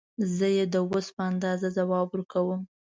زه 0.35 0.47
یې 0.55 0.65
د 0.73 0.75
وس 0.89 1.07
په 1.15 1.21
اندازه 1.31 1.67
ځواب 1.77 2.07
ورکوم. 2.11 2.61